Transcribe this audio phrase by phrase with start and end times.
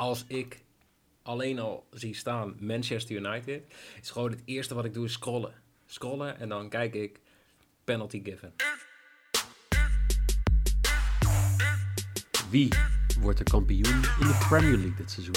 [0.00, 0.62] Als ik
[1.22, 3.62] alleen al zie staan Manchester United,
[4.00, 5.54] is gewoon het eerste wat ik doe is scrollen.
[5.86, 7.20] Scrollen en dan kijk ik
[7.84, 8.54] penalty given.
[12.50, 12.68] Wie
[13.20, 15.34] wordt de kampioen in de Premier League dit seizoen?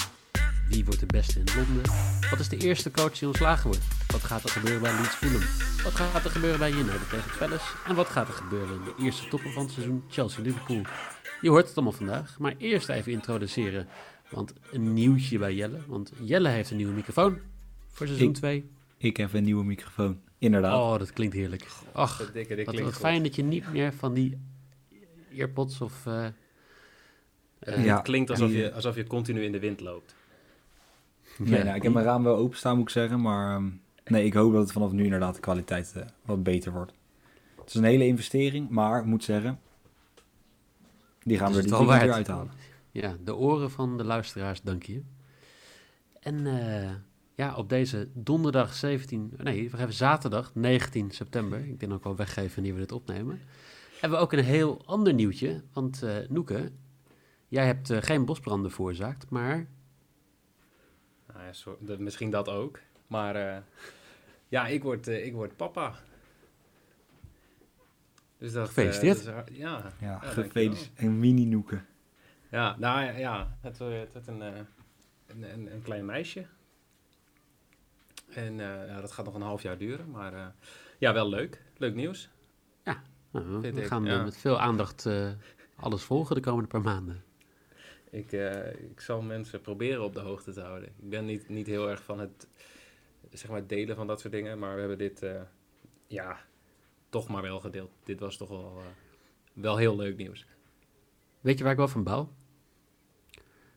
[0.69, 1.91] Wie wordt de beste in Londen?
[2.29, 3.83] Wat is de eerste coach die ontslagen wordt?
[4.07, 5.47] Wat gaat er gebeuren bij Leeds Fulham?
[5.83, 7.75] Wat gaat er gebeuren bij United tegen Palace?
[7.87, 10.81] En wat gaat er gebeuren in de eerste toppen van het seizoen Chelsea-Liverpool?
[11.41, 13.87] Je hoort het allemaal vandaag, maar eerst even introduceren.
[14.33, 15.79] Want een nieuwtje bij Jelle.
[15.87, 17.37] Want Jelle heeft een nieuwe microfoon
[17.91, 18.69] voor seizoen Ik- 2.
[18.97, 20.19] Ik heb een nieuwe microfoon.
[20.37, 20.73] Inderdaad.
[20.93, 21.67] Oh, dat klinkt heerlijk.
[21.91, 23.09] Ach, Dat dikke, dit wat, klinkt wat goed.
[23.09, 24.37] fijn dat je niet meer van die
[25.37, 26.05] earpods of...
[26.05, 26.25] eh,
[27.59, 30.15] Eh, Ja, het klinkt alsof die, je, alsof je continu in de wind loopt.
[31.37, 33.21] nee, ja, nou, ik heb mijn raam wel openstaan, moet ik zeggen.
[33.21, 33.69] Maar ehm,
[34.05, 36.91] nee, ik hoop dat het vanaf nu inderdaad de kwaliteit eh, wat beter wordt.
[37.59, 39.59] Het is een hele investering, maar ik moet zeggen...
[41.23, 42.51] Die gaan we er weer uithalen.
[42.93, 45.01] Ja, de oren van de luisteraars, dank je.
[46.19, 46.91] En eh,
[47.35, 52.15] ja, op deze donderdag 17, nee, we even zaterdag 19 september, ik denk ook wel
[52.15, 53.41] weggeven wanneer we dit opnemen,
[53.99, 55.63] hebben we ook een heel ander nieuwtje.
[55.73, 56.71] Want eh Noeke,
[57.47, 59.67] jij hebt eh, geen bosbranden veroorzaakt, maar
[61.33, 61.39] Nou
[61.85, 62.79] ja, misschien dat ook.
[63.07, 63.61] Maar eh,
[64.47, 65.95] ja, ik word, eh, ik word papa.
[68.37, 69.15] Dus dat, Gefeliciteerd.
[69.15, 70.91] dat is hard- ja, Ja, gefeliciteerd.
[70.95, 71.85] Een mini-noeken.
[72.53, 74.59] Ja, nou ja, ja het, het wordt een, eh,
[75.27, 76.45] een, een, een klein meisje.
[78.29, 80.45] En eh, ja, dat gaat nog een half jaar duren, maar eh,
[80.99, 81.61] ja, wel leuk.
[81.77, 82.29] Leuk nieuws.
[82.83, 84.23] nou, Vind we gaan eh, ja.
[84.23, 85.31] met veel aandacht eh,
[85.75, 87.23] alles volgen de komende paar maanden.
[88.09, 90.89] Ik, eh, ik zal mensen proberen op de hoogte te houden.
[90.89, 92.47] Ik ben niet, niet heel erg van het
[93.31, 95.41] zeg maar, delen van dat soort dingen, maar we hebben dit eh,
[96.07, 96.45] ja,
[97.09, 97.91] toch maar wel gedeeld.
[98.03, 98.85] Dit was toch wel, eh,
[99.53, 100.45] wel heel leuk nieuws.
[101.41, 102.29] Weet je waar ik wel van bouw?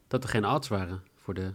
[0.09, 1.53] Dat er geen odds waren voor de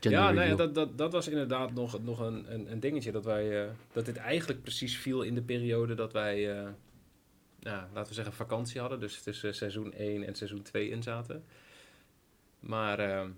[0.00, 3.12] gender ja, dat, dat, dat was inderdaad nog, nog een, een, een dingetje.
[3.12, 6.68] Dat, wij, eh, dat dit eigenlijk precies viel in de periode dat wij, eh,
[7.58, 9.00] ja, laten we zeggen, vakantie hadden.
[9.00, 11.44] Dus tussen seizoen 1 en seizoen 2 in zaten.
[12.60, 13.28] Maar eh,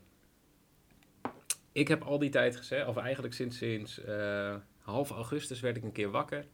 [1.72, 5.82] ik heb al die tijd gezegd, of eigenlijk sinds, sinds eh, half augustus werd ik
[5.82, 6.46] een keer wakker.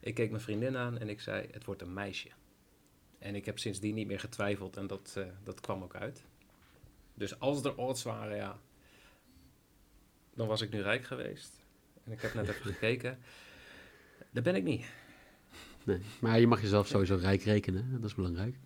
[0.00, 2.28] Ik keek mijn vriendin aan en ik zei, het wordt een meisje.
[3.18, 6.24] En ik heb sindsdien niet meer getwijfeld en dat, dat kwam ook uit.
[7.16, 8.60] Dus als er odds waren, ja,
[10.34, 11.64] dan was ik nu rijk geweest.
[12.04, 13.18] En ik heb net even gekeken.
[14.30, 14.86] Dat ben ik niet.
[15.84, 18.58] Nee, maar je mag jezelf sowieso rijk rekenen, dat is belangrijk.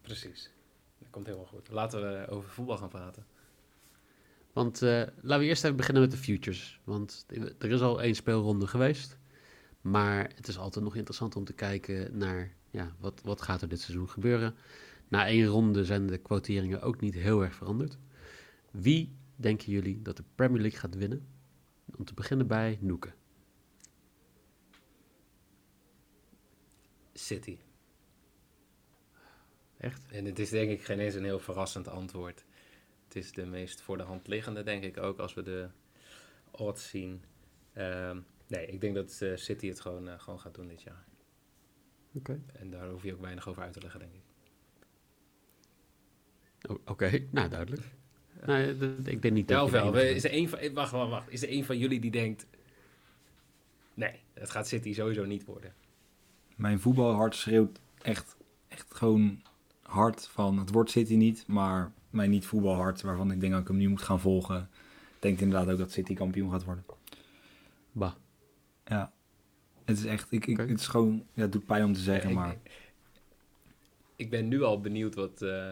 [0.00, 0.50] Precies.
[0.98, 1.68] Dat komt helemaal goed.
[1.70, 3.26] Laten we over voetbal gaan praten.
[4.52, 6.80] Want eh, laten we eerst even beginnen met de futures.
[6.84, 7.26] Want
[7.58, 9.18] er is al één speelronde geweest.
[9.80, 13.68] Maar het is altijd nog interessant om te kijken naar ja, wat, wat gaat er
[13.68, 14.56] dit seizoen gebeuren.
[15.08, 17.98] Na één ronde zijn de quoteringen ook niet heel erg veranderd.
[18.70, 21.26] Wie denken jullie dat de Premier League gaat winnen?
[21.96, 23.12] Om te beginnen bij Noeke.
[27.12, 27.58] City.
[29.76, 30.06] Echt?
[30.08, 32.44] En het is denk ik geen eens een heel verrassend antwoord.
[33.04, 35.68] Het is de meest voor de hand liggende, denk ik ook, als we de
[36.50, 37.22] odds zien.
[37.72, 41.04] Ehm, nee, ik denk dat eh, City het gewoon, eh, gewoon gaat doen dit jaar.
[42.14, 42.40] Oké.
[42.52, 44.22] En daar hoef je ook weinig over uit te leggen, denk ik.
[46.86, 47.82] Oké, nou duidelijk.
[48.46, 51.30] Nee, d- ik denk niet dat enige is er een van, eh, wacht, wacht, wacht.
[51.30, 52.46] Is er een van jullie die denkt...
[53.94, 55.72] Nee, het gaat City sowieso niet worden.
[56.56, 58.36] Mijn voetbalhart schreeuwt echt,
[58.68, 59.42] echt gewoon
[59.82, 60.58] hard van...
[60.58, 63.00] Het wordt City niet, maar mijn niet-voetbalhart...
[63.02, 64.68] waarvan ik denk dat ik hem nu moet gaan volgen...
[65.18, 66.84] denkt inderdaad ook dat City kampioen gaat worden.
[67.92, 68.12] Bah.
[68.84, 69.12] Ja.
[69.84, 70.26] Het is echt...
[70.32, 70.56] Ik, ik.
[70.56, 71.24] Het is gewoon...
[71.34, 72.56] Ja, het doet pijn om te zeggen, Ja, ik- maar...
[74.16, 75.70] Ik ben nu al benieuwd wat, eh,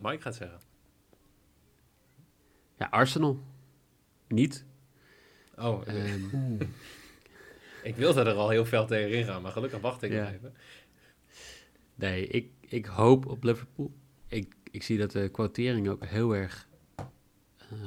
[0.00, 0.60] wat Mike gaat zeggen.
[2.78, 3.42] Ja, Arsenal.
[4.28, 4.64] Niet.
[5.56, 6.54] Oh, Ehm,
[7.90, 10.22] ik wilde er al heel veel tegenin gaan, maar gelukkig wacht ik Ja.
[10.22, 10.54] nog even.
[11.94, 13.92] Nee, ik, ik hoop op Liverpool.
[14.28, 17.04] Ik, ik zie dat de quotering ook heel erg eh,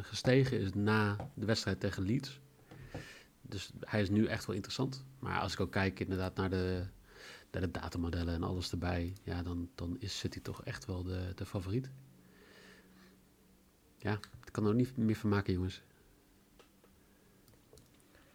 [0.01, 2.39] gestegen is na de wedstrijd tegen Leeds.
[3.41, 5.05] Dus hij is nu echt wel interessant.
[5.19, 6.85] Maar als ik ook kijk inderdaad naar de,
[7.55, 11.31] naar de datamodellen en alles erbij, ja, dan, dan is City toch echt wel de,
[11.35, 11.89] de favoriet.
[13.97, 14.13] ja,
[14.45, 15.81] ik kan er ook niet meer van maken, jongens.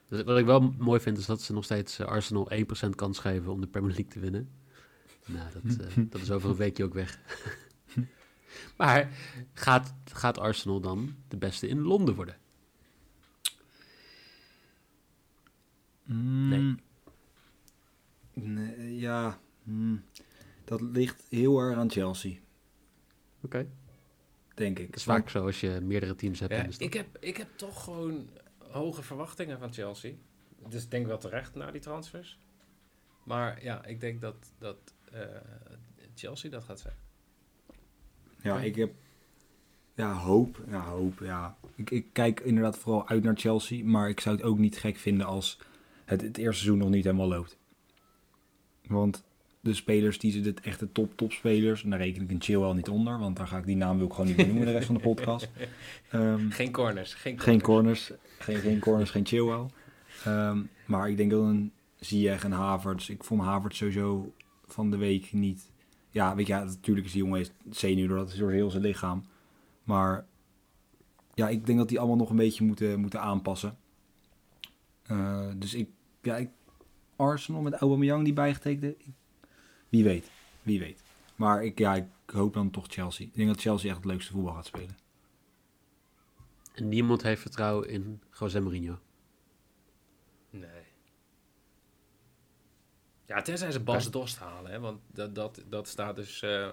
[0.08, 2.50] Dus wat ik wel mooi vind, is dat ze nog steeds eh, Arsenal
[2.86, 4.50] 1% kans geven om de Premier League te winnen.
[5.26, 7.18] Nou, dat, eh, dat is over een weekje ook weg.
[8.78, 9.12] maar
[9.52, 12.36] gaat, gaat Arsenal dan de beste in Londen worden?
[16.04, 16.74] Nee.
[18.32, 20.04] Nee, ja, hmm.
[20.64, 22.36] dat ligt heel erg aan Chelsea,
[23.42, 23.68] Oké.
[24.54, 24.86] denk ik.
[24.86, 26.52] Het is vaak zo als je meerdere teams hebt.
[26.52, 26.86] Ja, in de stad.
[26.86, 28.28] ik, heb, ik heb toch gewoon
[28.58, 30.12] hoge verwachtingen van Chelsea.
[30.68, 32.38] Dus ik denk wel terecht na die transfers.
[33.24, 35.22] Maar ja, ik denk dat, dat eh,
[36.14, 36.94] Chelsea dat gaat zijn.
[38.42, 38.92] Ja, ik heb
[40.00, 40.60] ja, hoop.
[40.68, 41.56] Ja, hoop, ja.
[41.74, 44.96] Ik, ik kijk inderdaad vooral uit naar Chelsea, maar ik zou het ook niet gek
[44.96, 45.58] vinden als
[46.04, 47.58] het het eerste seizoen nog niet helemaal loopt.
[48.90, 49.24] Want
[49.60, 52.88] de spelers die ze dit echte top topspelers, en daar reken ik een Chilwell niet
[52.88, 54.86] onder, want daar ga ik die naam wil ik gewoon niet meer noemen de rest
[54.86, 55.48] van de podcast.
[56.48, 57.14] Geen corners.
[57.14, 57.44] Geen corners.
[57.44, 59.66] geen corners, geen, geen corners, geen Chilwell.
[60.24, 64.32] Ehm, maar ik denk dat een Ziyech en Havertz, ik vond Havertz sowieso
[64.66, 65.70] van de week niet...
[66.10, 69.24] Ja, weet je, ja, natuurlijk is die jongen zenuw dat is door heel zijn lichaam.
[69.84, 70.26] Maar
[71.34, 73.76] ja, ik denk dat die allemaal nog een beetje moeten, moeten aanpassen.
[75.02, 75.88] Eh, dus ik,
[76.22, 76.48] ja, ik,
[77.20, 79.06] Arsenal met Aubameyang die bijgetekende, ik-
[79.88, 80.30] wie weet,
[80.62, 81.02] wie weet.
[81.36, 83.26] Maar ik, ja, ik hoop dan toch Chelsea.
[83.26, 84.96] Ik denk dat Chelsea echt het leukste voetbal gaat spelen.
[86.74, 88.98] En niemand heeft vertrouwen in José Mourinho.
[90.50, 90.82] Nee.
[93.26, 96.42] Ja, tenzij ze Bas Dost halen, hè, want dat, dat, dat staat dus...
[96.42, 96.70] eh,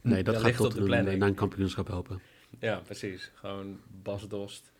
[0.00, 1.18] Nee, dat Dat gaat ligt tot op de een, planning.
[1.18, 2.20] naar een kampioenschap helpen.
[2.58, 3.30] ja, precies.
[3.34, 4.72] Gewoon Bas Dost.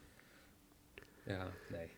[1.25, 1.89] Ja, nee.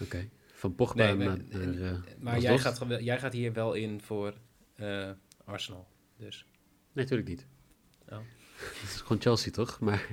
[0.00, 0.28] Oké.
[0.58, 1.92] Van Pogba Nee, maar, naar...
[1.92, 4.34] eh, maar jij gaat, jij gaat hier wel in voor
[4.74, 5.10] eh,
[5.44, 5.88] Arsenal.
[6.16, 6.46] Dus.
[6.92, 7.46] Nee, natuurlijk niet.
[8.08, 8.18] Oh.
[8.80, 9.80] Het is gewoon Chelsea, toch?
[9.80, 10.06] Maar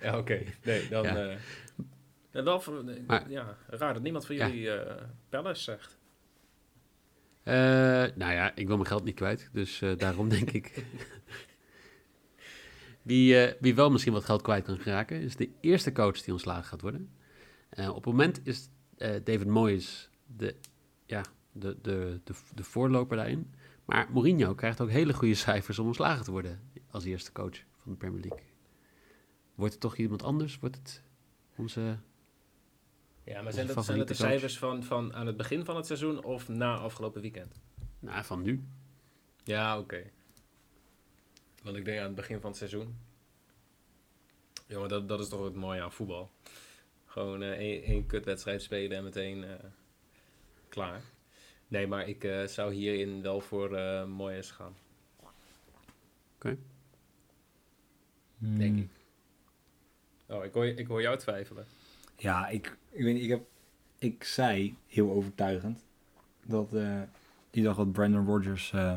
[0.00, 0.42] Ja, oké.
[0.64, 1.02] Nee, dan...
[1.02, 1.16] Ja.
[1.16, 1.36] eh,
[2.30, 4.46] en wel voor, Maar- ja, raar dat niemand van Ja.
[4.48, 5.98] jullie eh Palace zegt.
[8.16, 9.48] Nou ja, ik wil mijn geld niet kwijt.
[9.52, 10.72] Dus daarom denk ik.
[13.02, 16.64] Wie, wie wel misschien wat geld kwijt kan geraken, is de eerste coach die ontslagen
[16.64, 17.10] gaat worden.
[17.76, 18.68] Op het moment is
[19.02, 20.54] eh, David Moyes de,
[21.06, 23.54] ja, de, de, de, de voorloper daarin.
[23.84, 26.60] Maar Mourinho krijgt ook hele goede cijfers om ontslagen te worden
[26.90, 28.46] als eerste coach van de Premier League.
[29.54, 30.58] Wordt het toch iemand anders?
[30.58, 31.02] Wordt het
[31.56, 31.98] onze...
[33.24, 34.28] Ja, maar zijn dat, zijn dat de coach?
[34.28, 37.60] cijfers van, van aan het begin van het seizoen of na afgelopen weekend?
[37.98, 38.64] Nou, van nu.
[39.44, 40.10] Ja, oké.
[41.62, 42.96] Want ik denk aan het begin van het seizoen.
[44.66, 46.30] Jongen, dat, dat is toch het mooie aan voetbal.
[47.12, 49.54] Gewoon eh, één, één kutwedstrijd spelen en meteen eh,
[50.68, 51.02] klaar.
[51.68, 54.74] Nee, maar ik eh, zou hierin wel voor eh Moyes gaan,
[58.38, 58.88] denk ik.
[60.28, 61.66] Oh, ik hoor, ik hoor jou twijfelen.
[62.16, 63.42] Ja, ik, ik weet niet, ik heb,
[63.98, 65.84] ik zei heel overtuigend
[66.46, 67.02] dat eh
[67.50, 68.94] die dag dat Brandon Rodgers eh,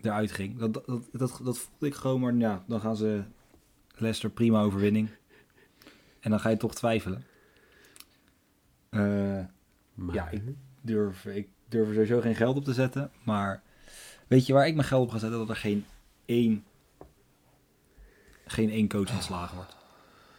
[0.00, 0.58] eruit ging.
[0.58, 3.22] Dat, dat, dat, dat, dat voelde ik gewoon, maar ja, dan gaan ze
[3.94, 5.10] Leicester prima overwinning.
[6.22, 7.24] En dan ga je toch twijfelen.
[8.88, 9.44] Eh,
[9.94, 10.42] Maar, Ja, ik
[10.80, 13.10] durf, ik durf er sowieso geen geld op te zetten.
[13.24, 13.62] Maar
[14.26, 15.38] weet je waar ik mijn geld op ga zetten?
[15.38, 15.84] Dat er geen
[16.24, 16.64] één,
[18.46, 19.76] geen één coach ontslagen wordt.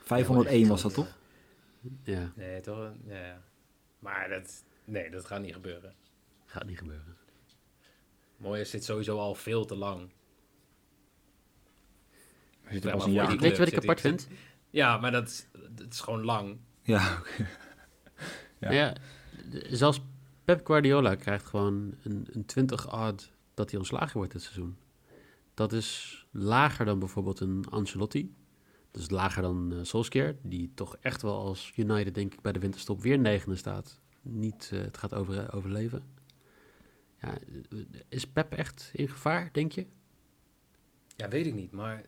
[0.04, 1.18] 501 was dat toch?
[2.04, 2.92] ja, Nee, toch?
[3.08, 3.42] Ja.
[4.00, 5.94] Maar dat, nee, dat gaat niet gebeuren.
[6.46, 7.18] gaat niet gebeuren.
[8.38, 10.10] Moyes zit sowieso al veel te lang.
[12.62, 14.28] Weet je wat ik apart vind?
[14.74, 16.58] Ja, maar dat, is- dat is gewoon lang.
[16.82, 17.48] Ja, oké.
[18.72, 18.96] Ja.
[19.70, 20.02] Zelfs
[20.46, 24.78] Pep Guardiola krijgt gewoon een, een 20 odd dat hij ontslagen wordt dit seizoen.
[25.54, 28.36] Dat is lager dan bijvoorbeeld een Ancelotti.
[28.92, 32.52] Dat is lager dan eh Solskjaer, die toch echt wel als United denk ik bij
[32.52, 34.00] de winterstop weer negende staat.
[34.22, 36.04] Niet eh, het gaat over, overleven.
[37.22, 39.88] Ja, eh, is Pep echt in gevaar, denk je?
[41.16, 42.04] Ja, weet ik niet, maar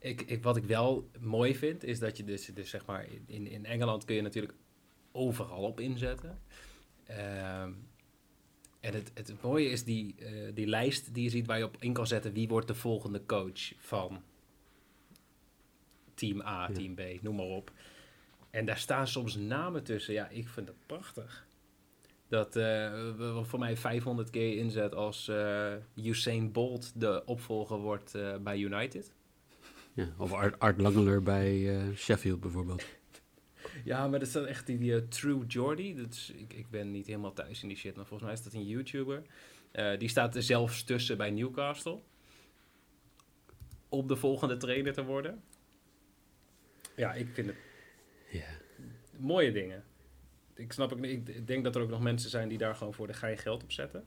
[0.00, 3.46] ik, ik, wat ik wel mooi vind, is dat je dus, dus zeg maar, in,
[3.46, 4.54] in Engeland kun je natuurlijk
[5.12, 6.38] overal op inzetten.
[7.06, 7.72] Ehm,
[8.80, 11.76] en het, het mooie is die, eh, die lijst die je ziet waar je op
[11.80, 14.22] in kan zetten wie wordt de volgende coach van
[16.14, 16.72] team A, Ja.
[16.74, 17.72] team B, noem maar op.
[18.50, 20.14] En daar staan soms namen tussen.
[20.14, 21.46] Ja, ik vind dat prachtig.
[22.28, 28.58] Dat we- voor mij 500 keer inzet als eh Usain Bolt de opvolger wordt bij
[28.58, 29.12] United.
[29.92, 32.84] Ja, of Art, Art Langeler bij eh, Sheffield bijvoorbeeld.
[33.84, 35.94] Ja, maar dat is dan echt die, die, eh, True Jordy.
[35.94, 38.44] Dat is, ik, ik ben niet helemaal thuis in die shit, maar volgens mij is
[38.44, 39.22] dat een YouTuber.
[39.70, 42.00] Eh, die staat er zelfs tussen bij Newcastle.
[43.88, 45.42] om de volgende trainer te worden.
[46.96, 47.56] Ja, ik vind het
[49.20, 49.84] mooie dingen.
[50.54, 53.06] Ik snap niet, ik denk dat er ook nog mensen zijn die daar gewoon voor
[53.06, 54.04] de gein geld op zetten.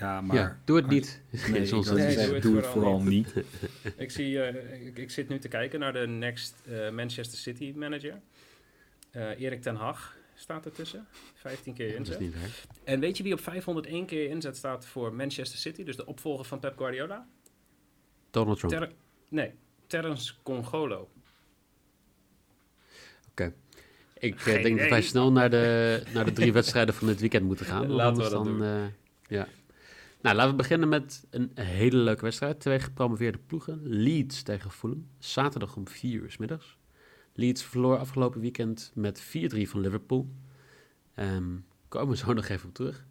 [0.00, 0.36] Ja, maar...
[0.36, 1.20] ja, doe het niet.
[1.30, 3.34] Nee, ik Nee, doe het vooral niet.
[3.96, 7.72] Ik, zie, eh, ik, ik zit nu te kijken naar de next eh, Manchester City
[7.76, 8.20] manager.
[9.10, 11.06] Eh Erik ten Hag staat ertussen.
[11.34, 12.20] 15 keer Dat is inzet.
[12.20, 12.34] niet.
[12.84, 15.84] En weet je wie op 501 keer inzet staat voor Manchester City?
[15.84, 17.26] Dus de opvolger van Pep Guardiola?
[18.30, 18.72] Donald Trump.
[18.74, 18.92] Ter
[19.28, 19.52] nee,
[19.86, 21.08] Terence Congolo.
[24.20, 27.20] Ik eh, Geen denk dat wij snel naar de, naar de drie wedstrijden van dit
[27.20, 27.86] weekend moeten gaan.
[27.86, 28.62] want Laten we anders dat dan, doen.
[28.62, 29.48] eh, ja.
[30.20, 32.60] Nou, laten we beginnen met een hele leuke wedstrijd.
[32.60, 33.80] Twee gepromoveerde ploegen.
[33.82, 35.08] Leeds tegen Fulham.
[35.18, 36.78] Zaterdag om 4 uur 's middags.
[37.32, 40.28] Leeds verloor afgelopen weekend met 4-3 van Liverpool.
[41.14, 41.56] Ehm
[41.88, 43.06] komen we zo nog even op terug.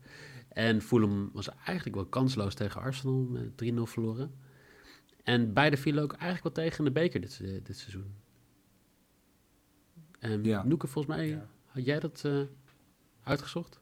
[0.50, 4.36] En Fulham was eigenlijk wel kansloos tegen Arsenal met 3-0 verloren.
[5.24, 8.16] En beide vielen ook eigenlijk wel tegen in de beker dit, eh, dit seizoen.
[10.20, 10.64] En Ja.
[10.64, 11.50] Noeke, volgens mij Ja.
[11.66, 12.42] had jij dat eh,
[13.24, 13.80] uitgezocht?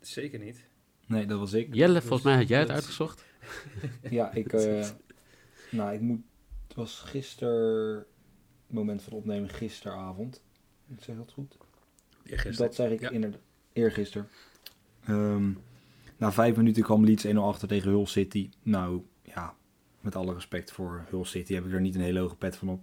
[0.00, 0.68] Zeker niet.
[1.14, 1.74] Nee, dat was ik.
[1.74, 3.24] Jelle, volgens mij had jij het uitgezocht.
[4.10, 4.52] Ja, ik...
[4.52, 4.88] eh,
[5.70, 6.20] nou, ik moet...
[6.66, 8.04] Het was gisteren...
[8.66, 10.42] Moment van opnemen gisteravond.
[10.96, 11.56] Ik zeg dat goed?
[12.56, 13.10] Dat zeg ik Ja.
[13.10, 13.40] inderdaad.
[13.72, 14.28] Eergisteren.
[15.04, 15.50] Ehm
[16.16, 18.50] na vijf minuten kwam Leeds 1-0 achter tegen Hull City.
[18.62, 19.54] Nou, ja,
[20.00, 22.68] met alle respect voor Hull City heb ik er niet een hele hoge pet van
[22.68, 22.80] op.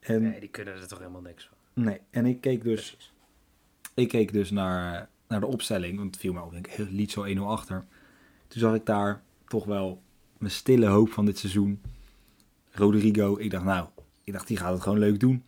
[0.00, 1.84] En, Nee, die kunnen er toch helemaal niks van.
[1.84, 3.12] nee, en ik keek dus, Precies.
[3.94, 7.26] ik keek dus naar, naar de opstelling, want het viel me op, ik, Leeds zo
[7.34, 7.84] 1-0 achter.
[8.48, 10.02] Toen zag ik daar toch wel
[10.38, 11.80] mijn stille hoop van dit seizoen.
[12.70, 13.88] Rodrigo, ik dacht nou,
[14.24, 15.42] ik dacht die gaat het gewoon leuk doen.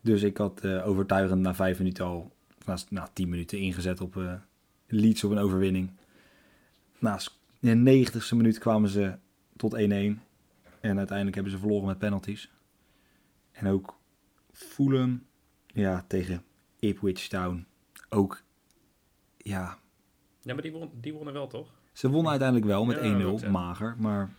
[0.00, 2.32] Dus ik had eh, overtuigend na vijf minuten al,
[2.64, 4.34] na, na tien minuten ingezet op eh
[4.86, 5.90] Leeds op een overwinning.
[6.98, 7.20] Na
[7.58, 9.14] de negentigste minuut kwamen ze
[9.56, 9.78] tot 1-1.
[9.78, 10.18] En
[10.80, 12.50] uiteindelijk hebben ze verloren met penalties.
[13.52, 13.96] En ook
[14.52, 15.22] Fulham,
[15.66, 16.42] ja, tegen
[16.78, 17.66] Ipswich Town.
[18.14, 18.42] Ook,
[19.36, 19.78] ja,
[20.40, 21.68] Ja, maar die, won, die wonnen wel, toch?
[21.92, 23.50] ze wonnen uiteindelijk wel met Ja, dat 1-0, ook, ja.
[23.50, 24.30] mager, maar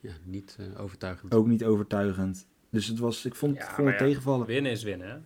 [0.00, 1.34] Ja, niet eh, overtuigend.
[1.34, 2.46] ook niet overtuigend.
[2.70, 4.46] Dus het was, ik vond, Ja, vond maar het ja, tegenvallen.
[4.46, 5.18] Winnen is winnen, hè?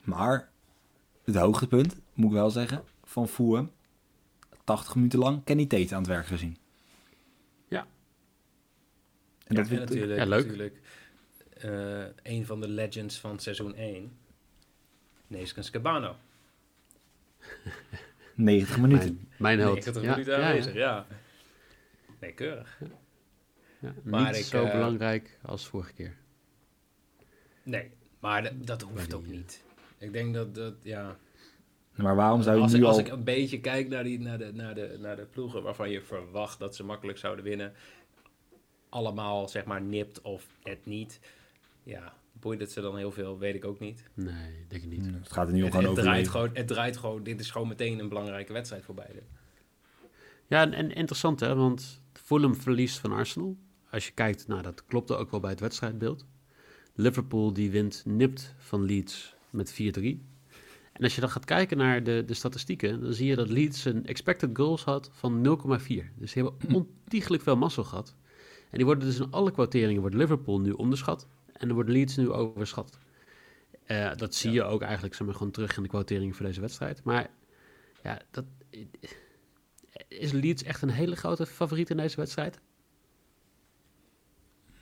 [0.00, 0.50] Maar
[1.24, 3.70] het hoogtepunt, moet ik wel zeggen, van Fulham,
[4.64, 6.56] 80 minuten lang Kenny Tate aan het werk gezien.
[7.68, 7.86] Ja.
[9.46, 10.44] En dat vind ik natuurlijk, Ja, leuk.
[10.46, 10.80] natuurlijk
[11.56, 14.12] eh, een van de legends van seizoen 1.
[15.26, 16.16] Neeskens Cabano.
[18.34, 19.14] 90 minuten.
[19.14, 19.74] Mijn, mijn held.
[19.74, 21.06] 90 Ja, minuten aanwezig, ja.
[22.20, 22.80] Nee, keurig.
[23.80, 26.16] Ja, Maar niet ik, zo eh, belangrijk als vorige keer.
[27.62, 29.64] Nee, maar dat, dat hoeft ook die, niet.
[29.98, 31.16] Ik denk dat, dat ja...
[31.94, 33.04] Maar waarom zou je als nu ik, als al...
[33.04, 36.00] ik een beetje kijk naar, die, naar, de, naar, de, naar de ploegen waarvan je
[36.02, 37.72] verwacht dat ze makkelijk zouden winnen,
[38.88, 41.20] allemaal zeg maar nipt of het niet.
[41.82, 44.04] Ja, boeit het ze dan heel veel, weet ik ook niet.
[44.14, 45.06] Nee, denk ik niet.
[45.06, 46.02] Het gaat er nu al Het, gewoon het, over.
[46.02, 49.22] draait gewoon, het draait gewoon, dit is gewoon meteen een belangrijke wedstrijd voor beide.
[50.46, 53.56] Ja, en, en interessant hè, want Fulham verliest van Arsenal.
[53.90, 56.26] Als je kijkt, nou dat klopte ook wel bij het wedstrijdbeeld.
[56.94, 59.76] Liverpool die wint nipt van Leeds met 4-3.
[60.92, 63.84] En als je dan gaat kijken naar de, de statistieken, dan zie je dat Leeds
[63.84, 65.84] een expected goals had van 0,4.
[66.16, 66.74] Dus die hebben
[67.04, 68.14] ontiegelijk veel mazzel gehad.
[68.70, 72.16] En die worden dus in alle quoteringen wordt Liverpool nu onderschat en dan wordt Leeds
[72.16, 72.98] nu overschat.
[73.84, 76.60] Eh, dat zie je ook eigenlijk zeg maar, gewoon terug in de quotering voor deze
[76.60, 77.04] wedstrijd.
[77.04, 77.30] Maar
[78.02, 78.44] ja, dat,
[80.08, 82.60] is Leeds echt een hele grote favoriet in deze wedstrijd?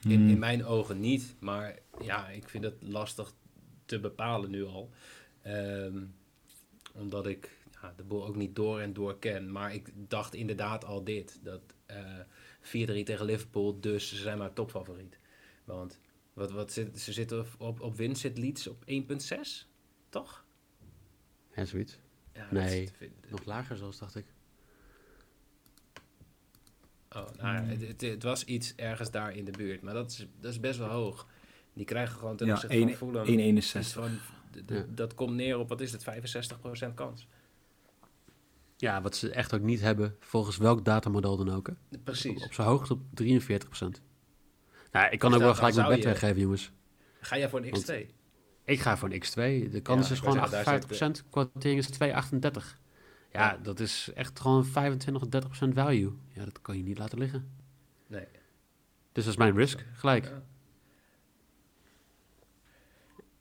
[0.01, 0.29] In, Hmm.
[0.29, 3.33] in mijn ogen niet, maar ja, ik vind het lastig
[3.85, 4.89] te bepalen nu al.
[5.41, 6.03] Ehm,
[6.93, 7.49] omdat ik
[7.81, 9.51] ja, de boel ook niet door en door ken.
[9.51, 11.39] Maar ik dacht inderdaad al dit.
[11.43, 12.19] Dat eh
[12.61, 15.19] 4-3 tegen Liverpool, dus ze zijn maar topfavoriet.
[15.63, 15.99] Want
[16.33, 19.67] wat, wat zit, ze zitten op, op winst zit Leeds op 1,6,
[20.09, 20.45] toch?
[21.55, 21.97] Ja, zoiets.
[22.33, 22.89] Ja, Nee.
[23.29, 24.25] Nog lager zoals dacht ik.
[27.09, 29.81] Oh, nou ja, het, het, het was iets ergens daar in de buurt.
[29.81, 31.27] Maar dat is, dat is best wel hoog.
[31.73, 33.25] Die krijgen gewoon ten Ja, opzichte van Fulham...
[33.27, 33.33] 1,61.
[33.57, 34.17] is gewoon,
[34.51, 34.85] d- d- Ja.
[34.89, 36.03] Dat komt neer op, wat is het,
[36.91, 37.27] 65% kans.
[38.77, 41.67] Ja, wat ze echt ook niet hebben, volgens welk datamodel dan ook.
[41.67, 41.97] Hè?
[42.03, 42.43] Precies.
[42.43, 43.69] Op zijn hoogst op 43
[44.93, 46.71] Nou, ik kan Dus ook wel gelijk mijn bed je- weggeven, jongens.
[47.19, 47.93] Ga jij voor een Want- X2?
[48.63, 49.69] Ik ga voor een X2.
[49.69, 50.73] De kans Ja, is gewoon wou zeggen, daar
[51.19, 51.29] 58%.
[51.29, 52.79] Quotering is 2,38.
[53.31, 53.57] Ja, Ja.
[53.57, 56.11] dat is echt gewoon 25 of 30% value.
[56.33, 57.51] Ja, dat kan je niet laten liggen.
[58.07, 58.27] Nee.
[59.11, 60.25] Dus dat is mijn risk, gelijk.
[60.25, 60.43] Ja,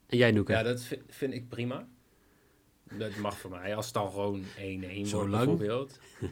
[0.06, 0.52] En jij, Noeke?
[0.52, 1.86] ja dat vind, vind ik prima.
[2.98, 3.76] Dat mag voor mij.
[3.76, 5.98] Als het dan gewoon 1-1 Zo wordt bijvoorbeeld.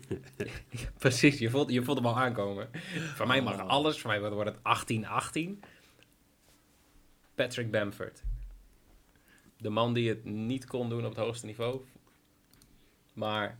[0.68, 2.68] Ja, Precies, je voelt, je voelt hem al aankomen.
[3.14, 4.00] Voor mij mag alles.
[4.00, 5.00] Voor mij wordt het
[5.38, 5.58] 18-18.
[7.34, 8.22] Patrick Bamford.
[9.56, 11.80] De man die het niet kon doen op het hoogste niveau.
[13.12, 13.58] Maar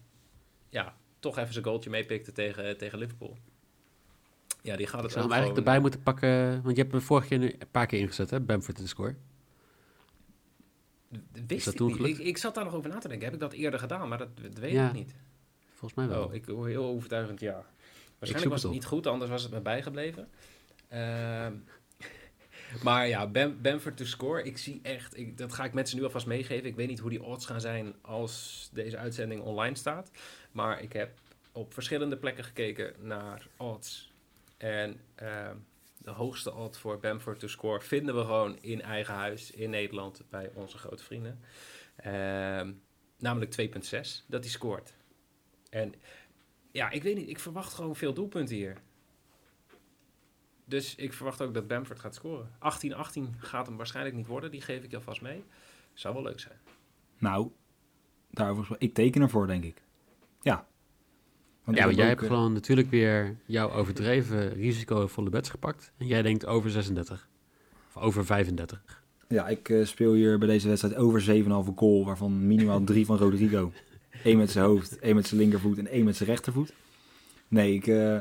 [0.69, 3.37] ja, toch even zijn goaltje meepikte tegen, tegen Liverpool.
[4.63, 6.83] Ja, die gaat Ik het zou ook hem eigenlijk gewoon- erbij moeten pakken, want je
[6.83, 8.41] hebt hem vorige keer een paar keer ingezet, hè?
[8.41, 9.15] Bamford in de score.
[11.47, 12.19] Wist dat ik niet.
[12.19, 13.25] Ik, ik zat daar nog over na te denken.
[13.27, 14.09] Heb ik dat eerder gedaan?
[14.09, 14.87] Maar dat, dat weet Ja.
[14.87, 15.15] ik niet.
[15.75, 16.25] Volgens mij wel.
[16.25, 17.65] Oh, ik hoor heel overtuigend ja.
[18.19, 18.77] Waarschijnlijk was het op.
[18.77, 20.29] niet goed, anders was het me bijgebleven.
[20.89, 21.53] Ehm,
[22.87, 24.43] maar ja, Bam, Bamford to score.
[24.43, 26.69] Ik zie echt, ik, dat ga ik mensen nu alvast meegeven.
[26.69, 30.11] Ik weet niet hoe die odds gaan zijn als deze uitzending online staat.
[30.53, 31.19] Maar ik heb
[31.53, 34.13] op verschillende plekken gekeken naar odds.
[34.57, 35.57] En ehm,
[36.03, 40.23] de hoogste odd voor Bamford to score vinden we gewoon in eigen huis in Nederland
[40.31, 41.41] bij onze grote vrienden.
[41.97, 42.73] Ehm,
[43.19, 44.95] namelijk 2,6 dat hij scoort.
[45.71, 45.95] En
[46.71, 47.29] ja, ik weet niet.
[47.29, 48.77] Ik verwacht gewoon veel doelpunten hier.
[50.65, 52.51] Dus ik verwacht ook dat Bamford gaat scoren.
[52.59, 54.51] 18-18 gaat hem waarschijnlijk niet worden.
[54.51, 55.45] Die geef ik alvast mee.
[55.93, 56.59] Zou wel leuk zijn.
[57.19, 57.51] Nou,
[58.31, 59.83] daarvoor, ik teken ervoor, denk ik.
[60.43, 60.67] Ja.
[61.65, 65.93] Want ja, want jij hebt eh, gewoon natuurlijk weer jouw overdreven risicovolle bets gepakt.
[65.97, 67.29] En jij denkt over 36.
[67.95, 69.03] Of over 35.
[69.29, 73.17] Ja, ik eh, speel hier bij deze wedstrijd over 7,5 goal, waarvan minimaal drie van
[73.17, 73.73] Rodrigo.
[74.25, 76.73] Eén met zijn hoofd, één met zijn linkervoet en één met zijn rechtervoet.
[77.49, 78.19] Nee, ik, eh,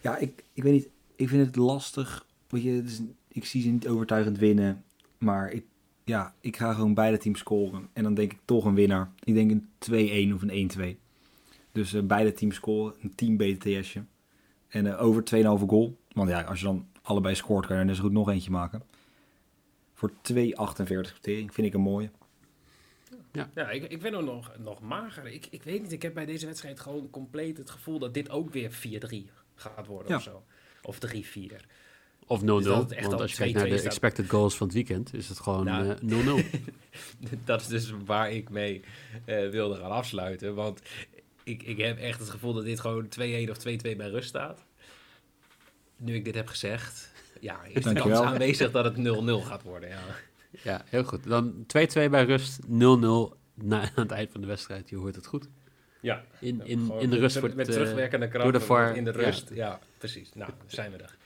[0.00, 0.88] ja, ik, ik weet niet.
[1.16, 2.26] Ik vind het lastig.
[2.48, 2.84] Weet je,
[3.28, 4.84] ik zie ze niet overtuigend winnen.
[5.18, 5.64] Maar ik,
[6.04, 7.88] ja, ik ga gewoon beide teams scoren.
[7.92, 9.10] En dan denk ik toch een winnaar.
[9.24, 9.68] Ik denk een
[10.30, 11.07] 2-1 of een 1-2.
[11.78, 12.94] Dus eh, beide teams scoren.
[13.02, 14.04] Een team BTS'je.
[14.68, 15.96] En eh, over 2,5 goal.
[16.12, 18.82] Want ja, als je dan allebei scoort, kan je er zo goed nog eentje maken.
[19.94, 22.10] Voor 2,48 quotering vind ik een mooie.
[23.32, 25.26] Ja, ik, ik ben er nog, nog mager.
[25.26, 25.92] Ik, ik weet niet.
[25.92, 29.86] Ik heb bij deze wedstrijd gewoon compleet het gevoel dat dit ook weer 4-3 gaat
[29.86, 30.16] worden Ja.
[30.16, 30.42] of zo.
[30.82, 31.00] Of 3-4.
[32.26, 32.44] Of 0-0.
[32.44, 33.86] Dus dat het echt want al als je kijkt naar 2-2 de staat.
[33.86, 35.88] expected goals van het weekend, is het gewoon Nou.
[35.88, 36.44] eh, 0-0.
[37.44, 38.82] dat is dus waar ik mee
[39.24, 40.54] eh, wilde gaan afsluiten.
[40.54, 40.82] Want
[41.48, 44.64] ik, ik heb echt het gevoel dat dit gewoon 2-1 of 2-2 bij rust staat.
[45.96, 49.88] Nu ik dit heb gezegd, ja, is de kans aanwezig dat het 0-0 gaat worden.
[49.88, 49.98] Ja.
[50.62, 51.24] ja, heel goed.
[51.24, 51.64] Dan 2-2
[52.10, 52.66] bij rust, 0-0
[53.54, 54.88] na, aan het eind van de wedstrijd.
[54.88, 55.48] Je hoort het goed.
[56.00, 58.44] Ja, In, in, gewoon in de met- rust met, wordt met het, terugwerkende eh, kracht
[58.50, 59.50] door de VAR, in de rust.
[59.54, 60.32] Ja, precies.
[60.34, 61.16] Nou, zijn we er.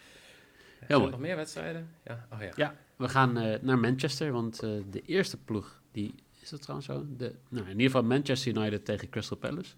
[0.89, 1.11] Er mooi.
[1.11, 1.89] nog meer wedstrijden?
[2.05, 2.51] Ja, oh ja.
[2.57, 6.89] Ja, we gaan eh, naar Manchester, want eh, de eerste ploeg, die is dat trouwens
[6.89, 7.07] zo?
[7.17, 9.75] De, nou, in ieder geval Manchester United tegen Crystal Palace.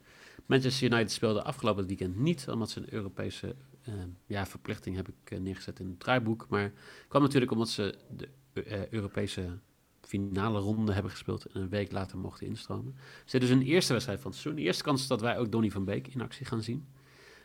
[0.47, 3.95] Manchester United speelde afgelopen weekend niet, omdat ze een Europese eh,
[4.27, 6.47] ja, verplichting heb ik eh, neergezet in het draaiboek.
[6.49, 6.73] Maar
[7.09, 9.59] kwam natuurlijk omdat ze de eh, Europese
[10.01, 12.97] finale ronde hebben gespeeld en een week later mochten instromen.
[13.25, 14.63] Dus een eerste wedstrijd van het seizoen.
[14.63, 16.87] De eerste kans dat wij ook Donny van Beek in actie gaan zien.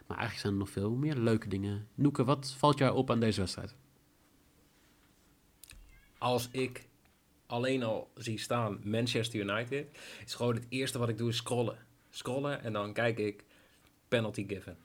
[0.07, 1.87] Maar eigenlijk zijn er nog veel meer leuke dingen.
[1.95, 3.75] Noeke, wat valt jou op aan deze wedstrijd?
[6.17, 6.88] Als ik
[7.49, 9.87] alleen al zie staan Manchester United,
[10.25, 11.77] is gewoon het eerste wat ik doe is scrollen.
[12.09, 13.43] Scrollen en dan kijk ik
[14.07, 14.77] penalty given.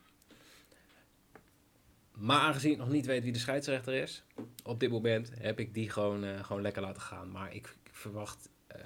[2.12, 4.24] Maar aangezien ik nog niet weet wie de scheidsrechter is,
[4.64, 7.31] op dit moment heb ik die gewoon, eh, gewoon lekker laten gaan.
[7.31, 8.81] Maar ik, verwacht, eh,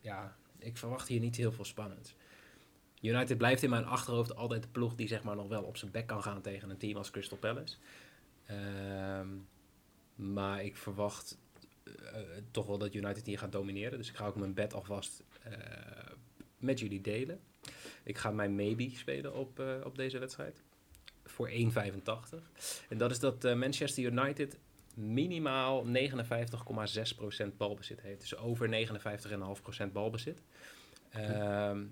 [0.00, 2.14] ja, ik verwacht hier niet heel veel spannends.
[3.00, 5.90] United blijft in mijn achterhoofd altijd de ploeg die zeg maar nog wel op zijn
[5.90, 7.76] bek kan gaan tegen een team als Crystal Palace.
[8.44, 9.28] Ehm,
[10.14, 11.38] maar ik verwacht
[12.50, 13.98] toch wel dat United hier gaat domineren.
[13.98, 15.52] Dus ik ga ook mijn bed alvast eh,
[16.58, 17.40] met jullie delen.
[18.02, 20.62] Ik ga mijn maybe spelen op, eh, op deze wedstrijd.
[21.24, 22.50] Voor 1,85.
[22.88, 24.58] En dat is dat eh, Manchester United
[24.94, 28.20] minimaal 59,6% balbezit heeft.
[28.20, 30.42] Dus over 59,5% balbezit.
[31.10, 31.84] Ehm,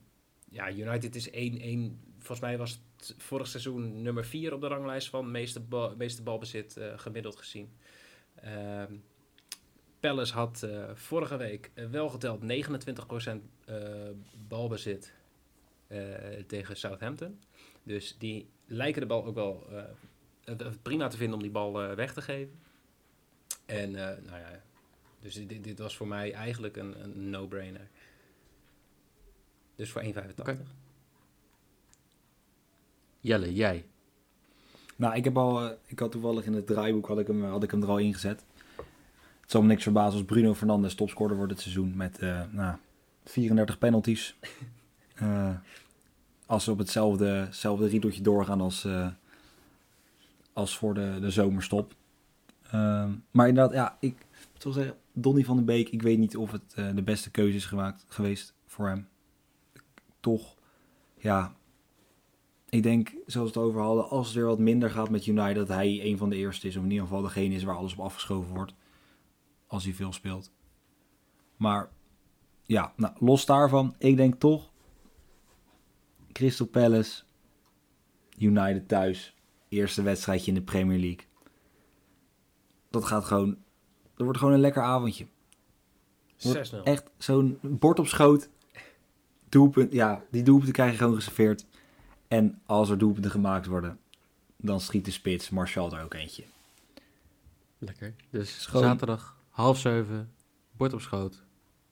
[0.48, 2.00] ja, United is 1-1.
[2.18, 5.62] Volgens mij was het vorig seizoen nummer 4 op de ranglijst van meeste,
[5.96, 7.72] meeste balbezit eh, gemiddeld gezien.
[8.34, 8.92] Ehm
[10.06, 12.44] Palace had eh, vorige week eh, wel geteld 29%
[13.64, 13.76] eh
[14.48, 15.12] balbezit
[15.86, 15.98] eh,
[16.46, 17.40] tegen Southampton.
[17.82, 19.66] Dus die lijken de bal ook wel
[20.46, 22.58] eh, prima te vinden om die bal eh, weg te geven.
[23.66, 24.62] En eh, nou ja,
[25.20, 27.88] dus dit, dit was voor mij eigenlijk een, een no-brainer.
[29.76, 30.10] Dus voor 1,85.
[30.36, 30.58] Oké.
[33.20, 33.86] Jelle, jij.
[34.96, 37.70] Nou, ik heb al, ik had toevallig in het draaiboek had ik hem, had ik
[37.70, 38.44] hem er al ingezet.
[39.46, 42.76] Het zal me niks verbazen als Bruno Fernandes topscorer wordt dit seizoen met eh, nou,
[43.24, 44.34] 34 penalties.
[45.16, 45.54] Eh,
[46.46, 47.48] als ze op hetzelfde,
[47.88, 49.08] riedeltje doorgaan als, eh,
[50.52, 51.94] als voor de, de zomerstop.
[52.70, 54.26] Ehm, maar inderdaad, ja, ik
[54.58, 57.64] zou zeggen, Donny van den Beek, ik weet niet of het de beste keuze is
[57.64, 59.08] gemaakt, geweest voor hem.
[60.20, 60.54] Toch,
[61.18, 61.54] ja.
[62.68, 65.54] Ik denk, zoals we het over hadden, als het weer wat minder gaat met United,
[65.54, 66.76] dat hij een van de eerste is.
[66.76, 68.74] Of in ieder geval degene is waar alles op afgeschoven wordt.
[69.66, 70.50] Als hij veel speelt.
[71.56, 71.88] Maar
[72.62, 74.70] ja, nou, los daarvan, ik denk toch
[76.32, 77.22] Crystal Palace,
[78.38, 79.34] United thuis,
[79.68, 81.26] eerste wedstrijdje in de Premier League.
[82.90, 83.58] Dat gaat gewoon,
[84.14, 85.26] dat wordt gewoon een lekker avondje.
[86.42, 86.82] Wordt 6-0.
[86.82, 88.48] Echt zo'n bord op schoot.
[89.48, 91.66] Doelpunt, ja, die doelpunten krijg je gewoon geserveerd.
[92.28, 93.98] En als er doelpunten gemaakt worden,
[94.56, 96.44] dan schiet de spits Martial er ook eentje.
[97.78, 98.14] Lekker.
[98.30, 98.82] Dus Schoon.
[98.82, 100.32] zaterdag, half zeven,
[100.76, 101.42] bord op schoot.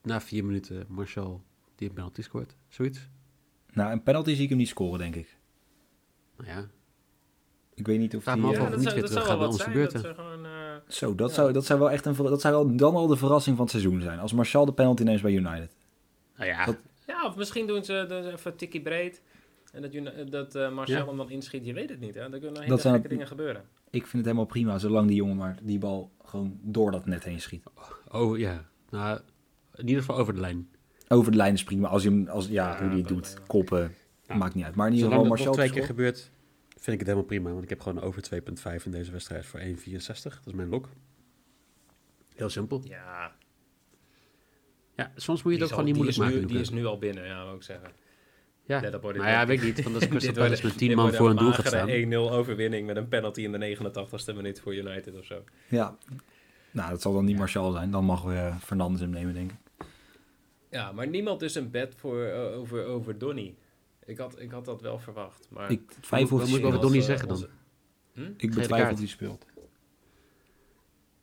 [0.03, 1.40] Na vier minuten Marshall
[1.77, 2.57] die een penalty scoort.
[2.68, 3.09] Zoiets.
[3.72, 5.37] Nou, een penalty zie ik hem niet scoren, denk ik.
[6.37, 6.66] Nou ja,
[7.74, 9.92] Ik weet niet of af eh, of het niet weer terug gaat bij ons gebeurt,
[9.92, 10.09] Dat hè.
[10.09, 10.50] ze gewoon, eh,
[10.88, 11.35] Zo, dat, Ja.
[11.35, 13.74] zou, dat zou wel echt een, dat zou wel dan al de verrassing van het
[13.74, 14.18] seizoen zijn.
[14.18, 15.77] Als Martial de penalty neemt bij United.
[16.37, 16.64] nou ja.
[16.64, 19.22] Dat- ja, of misschien doen ze, doen ze even tikkie breed.
[19.72, 21.07] En dat, dat eh Marcel Ja.
[21.07, 21.66] hem dan inschiet.
[21.66, 22.20] Je weet het niet, hè.
[22.20, 23.64] Er kunnen hele Dat zijn- gekke dingen gebeuren.
[23.95, 27.25] Ik vind het helemaal prima, zolang die jongen maar die bal gewoon door dat net
[27.25, 27.65] heen schiet.
[28.11, 28.69] Oh ja.
[28.91, 29.21] Nou,
[29.75, 30.69] in ieder geval over de lijn.
[31.09, 31.89] Over de lijn is prima.
[31.89, 33.95] Als je hem, als, ja, Ja, hoe die het doet, koppen,
[34.27, 34.35] Ja.
[34.37, 34.75] maakt niet uit.
[34.75, 36.31] Maar in ieder geval Martial twee keer gebeurt,
[36.69, 37.51] vind ik het helemaal prima.
[37.51, 40.35] Want ik heb gewoon over 2,5 in deze wedstrijd voor 1,64.
[40.35, 40.89] Dat is mijn lok.
[42.35, 42.81] Heel simpel.
[42.85, 43.33] Ja,
[44.97, 46.41] Ja, soms moet je het ook gewoon niet moeilijk is maken.
[46.41, 47.91] nu, die is nu al binnen, ja, wil ik zeggen.
[48.66, 49.83] Ja, Ja, dat wordt- nou ja, weet ik niet.
[49.85, 51.88] Want als Crystal Dit Palace met 10 dit man voor een doel gaat staan.
[51.88, 55.44] 1-0 overwinning met een penalty in de 89ste minuut voor United of zo.
[55.68, 55.96] Ja.
[56.70, 57.90] Nou, dat zal dan niet Martial zijn.
[57.90, 59.57] Dan mag we eh, Fernandes hem nemen, denk ik.
[60.70, 63.55] Ja, maar niemand is een bed voor, eh, over, over Donny.
[64.05, 65.46] Ik had, ik had dat wel verwacht.
[65.50, 66.87] Maar Ik twijfel Wat of moet ik hij over.
[66.87, 67.37] Donny zeggen dan?
[67.37, 67.48] onze-
[68.12, 68.20] Hm?
[68.37, 69.46] Ik betwijfel of hij speelt.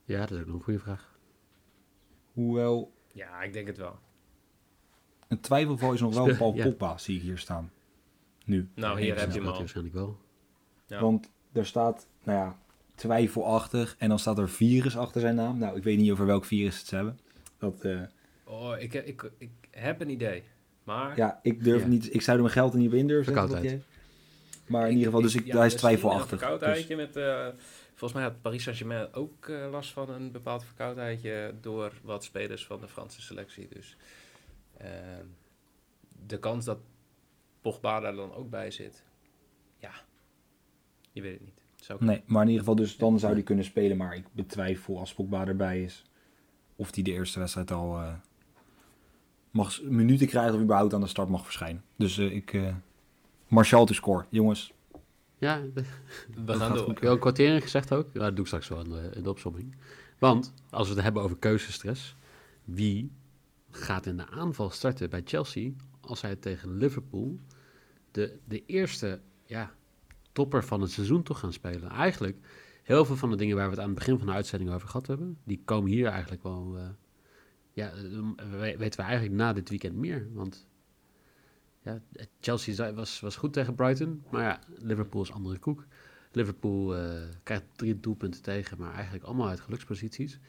[0.03, 1.15] Ja, dat is ook nog een goede vraag.
[2.33, 3.99] Hoewel, Ja, ik denk het wel.
[5.31, 6.63] Een twijfelval is nog wel Paul ja.
[6.63, 7.71] Pogba, zie ik hier staan.
[8.45, 8.69] Nu.
[8.75, 9.49] Nou, hier heb je hem al.
[9.49, 10.17] hij waarschijnlijk wel.
[10.87, 11.01] Ja.
[11.01, 12.57] Want er staat, nou ja,
[12.95, 13.95] twijfelachtig.
[13.97, 15.57] En dan staat er virus achter zijn naam.
[15.57, 17.19] Nou, ik weet niet over welk virus het ze hebben.
[17.57, 17.99] Dat, eh,
[18.43, 20.43] Oh, ik, ik, ik heb een idee.
[20.83, 21.87] Maar ja, ik durf Ja.
[21.87, 23.49] niet, ik zou er mijn geld er niet op in durven.
[23.49, 23.83] zetten,
[24.65, 26.39] Maar in ieder geval, dus ik, ja, hij is misschien Een twijfelachtig.
[26.39, 27.15] verkoudheidje met...
[27.15, 27.47] eh,
[27.89, 31.53] volgens mij had Paris Saint-Germain ook eh, last van een bepaald verkoudheidje...
[31.61, 33.67] door wat spelers van de Franse selectie.
[33.73, 33.95] Dus
[36.25, 36.79] de kans dat
[37.61, 39.03] Pogba daar dan ook bij zit...
[39.77, 39.91] Ja,
[41.11, 41.59] je weet het niet.
[41.75, 43.97] Zou nee, maar in ieder geval, dus dan zou hij kunnen spelen.
[43.97, 46.03] Maar ik betwijfel als Pogba erbij is.
[46.75, 48.13] Of hij de eerste wedstrijd al eh,
[49.51, 51.83] mag minuten krijgen of überhaupt aan de start mag verschijnen.
[51.95, 52.53] Dus eh, ik...
[52.53, 52.75] eh
[53.47, 54.25] Martial te score.
[54.29, 54.73] Jongens,
[55.37, 55.83] Ja, de-
[56.45, 56.83] We gaan door.
[56.83, 56.99] goed.
[57.01, 58.09] heb kwartering gezegd ook?
[58.13, 59.75] Ja, dat doe ik straks wel in de, in de opzomming.
[60.19, 62.15] Want, als we het hebben over keuzestress,
[62.63, 63.11] wie
[63.71, 67.39] gaat in de aanval starten bij Chelsea als zij tegen Liverpool
[68.11, 69.73] de, de eerste ja,
[70.31, 71.89] topper van het seizoen toch gaan spelen?
[71.89, 72.37] Eigenlijk,
[72.83, 74.87] heel veel van de dingen waar we het aan het begin van de uitzending over
[74.87, 76.89] gehad hebben, die komen hier eigenlijk wel, eh,
[77.71, 77.91] ja,
[78.49, 80.27] we- weten we eigenlijk na dit weekend meer.
[80.33, 80.67] Want
[81.83, 82.01] ja,
[82.39, 85.85] Chelsea was, was goed tegen Brighton, maar ja, Liverpool is andere koek.
[86.31, 90.39] Liverpool eh, krijgt drie doelpunten tegen, maar eigenlijk allemaal uit geluksposities.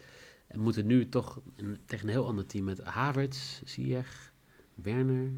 [0.52, 4.32] En moeten nu toch een- tegen een heel ander team met Havertz, Ziyech,
[4.74, 5.30] Werner.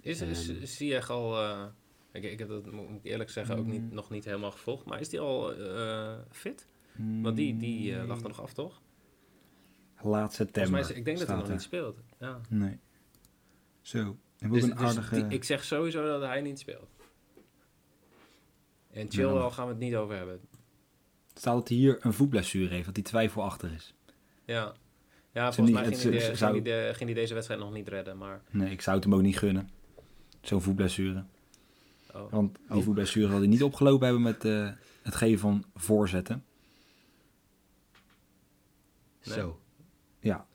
[0.00, 1.38] Is, Ziyech al...
[1.42, 1.66] eh,
[2.12, 3.94] ik, ik heb dat, moet ik eerlijk zeggen, ook niet, Mm.
[3.94, 4.84] nog niet helemaal gevolgd.
[4.86, 6.68] Maar is die al eh, fit?
[7.22, 8.80] Want die, die eh, lag er nog af, toch?
[10.02, 10.80] Laat Volgens september.
[10.80, 12.00] is- ik denk dat hij nog niet speelt.
[12.18, 12.40] Ja.
[12.48, 12.78] Nee.
[13.80, 13.98] Zo.
[14.38, 15.14] En ook Dus, een dus aardige...
[15.14, 16.88] die- ik zeg sowieso dat hij niet speelt.
[18.90, 19.50] En Chilwell Ja.
[19.50, 20.40] gaan we het niet over hebben.
[21.40, 23.94] Staat dat hij hier een voetblessure heeft, dat hij twijfelachtig is.
[24.44, 24.74] Ja,
[25.32, 27.34] ja niet- volgens mij het ging hij, de- zou- ging, hij de- ging hij deze
[27.34, 28.18] wedstrijd nog niet redden.
[28.18, 29.70] Maar, Nee, ik zou het hem ook niet gunnen.
[30.40, 31.24] Zo'n voetblessure.
[32.14, 32.30] oh.
[32.32, 32.82] Want die Oh.
[32.84, 34.68] voetblessure zal hij niet opgelopen hebben met eh,
[35.02, 36.44] het geven van voorzetten.
[39.24, 39.34] Nee.
[39.34, 39.60] Zo.
[40.20, 40.46] Ja.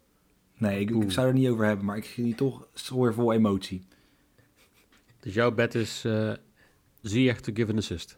[0.57, 3.87] Nee, ik, zou er niet over hebben, maar ik zie toch weer vol emotie.
[5.19, 6.33] Dus jouw bet is eh
[7.01, 8.17] Ziyech to give an assist.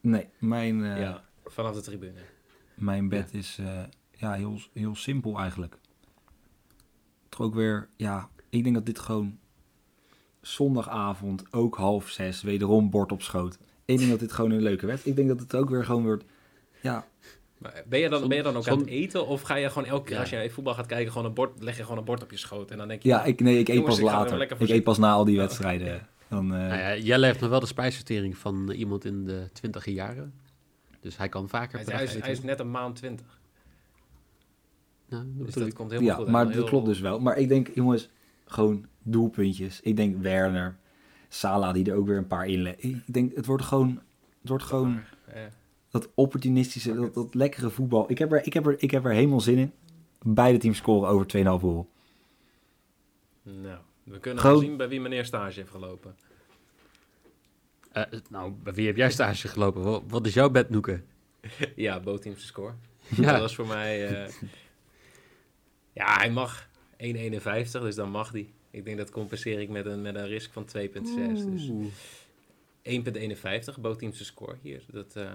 [0.00, 2.20] Nee, mijn, eh, ja, vanaf de tribune.
[2.74, 5.78] mijn bed is eh, ja, heel, heel simpel eigenlijk.
[7.28, 9.38] Toch ook weer, ja, ik denk dat dit gewoon
[10.40, 13.58] zondagavond, ook half zes, wederom bord op schoot.
[13.84, 15.18] Ik denk dat dit gewoon een leuke wedstrijd.
[15.18, 16.24] Ik denk dat het ook weer gewoon wordt,
[16.82, 17.06] ja,
[17.58, 19.26] Maar ben, je dan, Zon- ben je dan ook zon- aan het eten?
[19.26, 20.20] Of ga je gewoon elke keer Ja.
[20.20, 22.36] als je voetbal gaat kijken, gewoon een bord, leg je gewoon een bord op je
[22.36, 22.70] schoot?
[22.70, 24.42] En dan denk je, ja, ik, nee, ik eet pas later.
[24.62, 25.86] Ik eet pas na al die wedstrijden.
[25.86, 26.08] ja.
[26.28, 29.92] Dan, eh, Nou ja, Jelle heeft nog wel de spijsvertering van iemand in de twintiger
[29.92, 30.34] jaren.
[31.00, 32.22] Dus hij kan vaker hij, per hij dag is, eten.
[32.28, 33.40] hij is net een maand twintig.
[35.08, 36.28] Nou, dat Dus dat komt helemaal ja, goed.
[36.28, 37.20] maar Heel- dat klopt dus wel.
[37.20, 38.08] Maar ik denk, jongens,
[38.44, 39.80] gewoon doelpuntjes.
[39.80, 40.76] Ik denk Werner,
[41.28, 42.66] Salah die er ook weer een paar in.
[42.78, 44.00] Ik denk, het wordt gewoon,
[44.40, 45.00] het wordt gewoon
[45.90, 48.10] dat opportunistische, dat, dat lekkere voetbal.
[48.10, 49.72] Ik heb, er, ik, heb er, ik heb er helemaal zin in.
[50.22, 51.88] Beide teams scoren over 2,5 goal.
[53.42, 56.14] nou, we kunnen Gewoon- zien bij wie meneer stage heeft gelopen.
[57.92, 59.82] Eh, nou, bij wie heb jij stage gelopen?
[59.82, 61.02] Wat, wat is jouw bed, Noeke?
[61.76, 62.74] ja, bootteamse score.
[63.16, 63.30] Ja.
[63.32, 64.06] Dat was voor mij...
[64.24, 64.32] eh,
[65.92, 68.52] ja, hij mag 1,51, dus dan mag die.
[68.70, 70.92] Ik denk dat compenseer ik met een, met een risk van 2,6.
[71.50, 71.92] Dus Oeh.
[73.76, 74.84] 1,51, bootteamse score hier.
[74.90, 75.30] Dat, eh,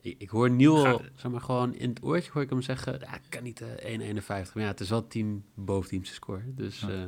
[0.00, 2.98] Ik, ik hoor Niel, al, zeg maar gewoon in het oortje hoor ik hem zeggen,
[3.00, 4.26] ja, ik kan niet eh 1,51.
[4.28, 6.42] Maar ja, het is wel team boventeamse score.
[6.54, 6.88] Dus Ja.
[6.88, 7.04] eh,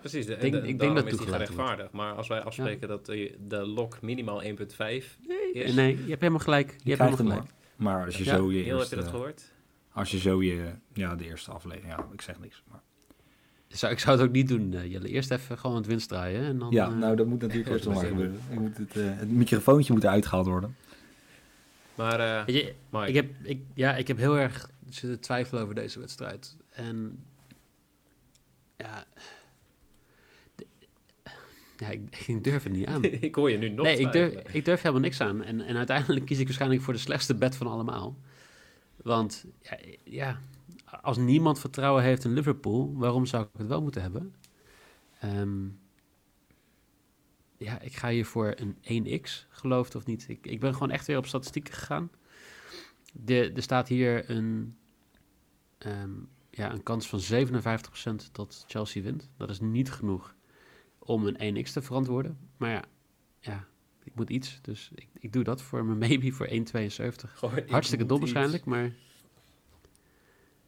[0.00, 0.26] precies.
[0.26, 1.32] De, Ik denk- de- ik denk daarom dat is die wordt.
[1.32, 1.92] gerechtvaardigd.
[1.92, 4.48] Maar als wij afspreken dat de, de lok minimaal 1,5
[5.52, 5.74] is...
[5.74, 6.70] nee, je hebt helemaal gelijk.
[6.70, 7.50] Je, Je hebt helemaal gelijk.
[7.76, 8.36] Maar als je Ja.
[8.36, 9.52] zo je Heel, heb je eerste, dat gehoord?
[9.92, 12.62] als je zo je, ja, de eerste aflevering, ja, ik zeg niks.
[12.70, 12.80] Maar,
[13.68, 15.08] Zou, ik zou het ook niet doen, eh, Jelle.
[15.08, 16.44] Eerst even gewoon het winst draaien.
[16.44, 18.40] En dan, ja, eh, nou dat moet natuurlijk eerst nog maar gebeuren.
[18.54, 20.76] Moet het, eh, het microfoontje moet uitgehaald worden.
[21.94, 25.74] Maar, eh weet je, ik, heb, ik, ja, ik heb heel erg zitten twijfelen over
[25.74, 26.56] deze wedstrijd.
[26.70, 27.24] En
[28.76, 29.04] ja,
[31.80, 33.04] ja ik, ik durf het niet aan.
[33.28, 35.42] ik hoor je nu nog nee, ik durf, ik durf helemaal niks aan.
[35.42, 38.16] En, en uiteindelijk kies ik waarschijnlijk voor de slechtste bet van allemaal.
[38.96, 40.40] Want ja, ja,
[41.02, 44.34] als niemand vertrouwen heeft in Liverpool, waarom zou ik het wel moeten hebben?
[45.20, 45.68] Ehm,
[47.56, 48.76] ja, ik ga hier voor een
[49.20, 50.28] 1x, geloof het of niet.
[50.28, 52.10] Ik, ik ben gewoon echt weer op statistieken gegaan.
[53.12, 54.76] De, er staat hier een,
[55.78, 56.10] ehm,
[56.50, 59.30] ja, een kans van 57% dat Chelsea wint.
[59.36, 60.34] Dat is niet genoeg
[61.04, 62.38] om een 1x te verantwoorden.
[62.56, 62.84] Maar ja,
[63.40, 63.66] ja
[64.04, 64.58] ik moet iets.
[64.62, 66.52] Dus ik, ik doe dat voor mijn maybe voor 1,72.
[67.34, 68.92] Gewoon, ik Hartstikke dom waarschijnlijk, maar...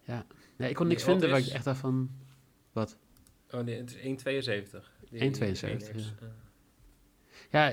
[0.04, 2.10] Ja, nee, ik kon niks Nee, vinden waar ik echt dacht van...
[2.72, 2.96] Wat?
[3.50, 4.90] Oh nee, het is 1,72.
[5.10, 6.32] Die- 1,72, die- ja.
[7.50, 7.72] Ja,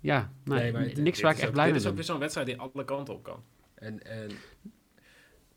[0.00, 1.94] ja nou, Nee, maar niks waar ik echt blij Dit mee is ook ben.
[1.94, 3.44] weer zo'n wedstrijd die alle kanten op kan.
[3.74, 4.28] En, en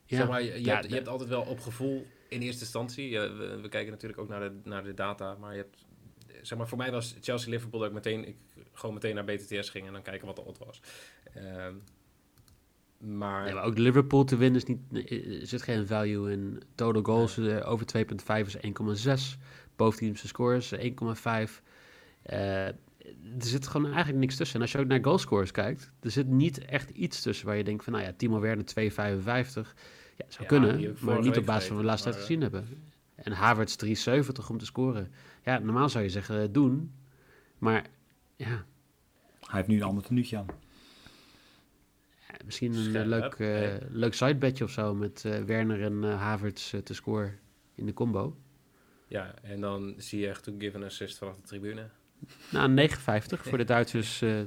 [0.05, 3.19] Ja, zeg maar, je, ja, hebt, je hebt altijd wel op gevoel in eerste instantie.
[3.19, 5.85] we, we kijken natuurlijk ook naar de, naar de data, maar je hebt...
[6.41, 8.35] Zeg maar, voor mij was Chelsea-Liverpool dat ik meteen, ik
[8.71, 10.81] gewoon meteen naar BTTS ging en dan kijken wat de odd was.
[11.33, 11.73] Ehm,
[12.97, 14.79] maar, Ja, maar ook Liverpool te winnen is niet,
[15.41, 16.61] er zit geen value in.
[16.75, 19.37] Total goals eh, over 2,5 is 1,6.
[19.75, 21.61] Boventeamse scores 1,5.
[22.21, 22.67] Eh,
[23.37, 24.55] er zit gewoon eigenlijk niks tussen.
[24.55, 27.63] En als je ook naar goalscores kijkt, er zit niet echt iets tussen waar je
[27.63, 29.75] denkt van, nou ja, Timo Werner 2,55.
[30.17, 32.67] Ja, zou Ja, kunnen, maar niet op basis van wat we laatst tijd gezien hebben.
[33.23, 35.11] En Havertz 3,70 om te scoren.
[35.43, 36.93] Ja, normaal zou je zeggen, eh, doen.
[37.57, 37.85] Maar
[38.35, 38.65] ja,
[39.39, 40.45] Hij heeft nu een ander tenuutje aan.
[42.27, 43.79] Ja, misschien een eh, Scherp, leuk, eh Nee.
[43.91, 47.39] leuk sidebedje of zo met eh, Werner en eh, Havertz te scoren
[47.75, 48.37] in de combo.
[49.07, 51.89] ja, en dan zie je echt to give an assist vanaf de tribune.
[52.51, 54.21] Nou, 9,50 voor de Duitsers.
[54.21, 54.39] eh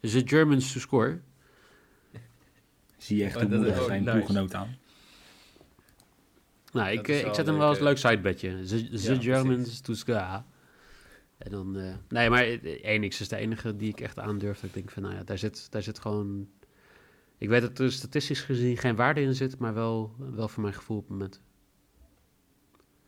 [0.00, 1.20] The Germans to score.
[2.96, 4.16] Zie je echt Oh, zijn nice.
[4.16, 4.76] ploeggenoot aan.
[6.72, 8.62] Nou, ik, eh, ik zet hem wel als leuk sidebedje.
[8.64, 9.80] The, the Ja, Germans precies.
[9.80, 10.42] to score.
[11.38, 14.54] En dan, eh, nee, maar eh, 1x is de enige die ik echt aandurf.
[14.60, 16.48] Dat ik denk van, nou ja, daar zit, daar zit gewoon...
[17.38, 20.74] Ik weet dat er statistisch gezien geen waarde in zit, maar wel, wel voor mijn
[20.74, 21.40] gevoel op het moment.